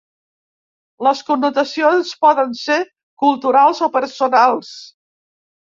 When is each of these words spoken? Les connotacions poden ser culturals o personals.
Les 1.07 1.21
connotacions 1.27 2.15
poden 2.27 2.57
ser 2.63 2.79
culturals 3.25 3.83
o 3.89 3.91
personals. 3.99 4.77